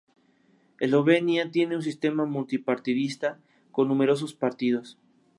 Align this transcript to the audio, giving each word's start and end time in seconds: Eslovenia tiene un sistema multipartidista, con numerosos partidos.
Eslovenia 0.79 1.51
tiene 1.51 1.75
un 1.75 1.83
sistema 1.83 2.25
multipartidista, 2.25 3.37
con 3.71 3.87
numerosos 3.87 4.33
partidos. 4.33 4.97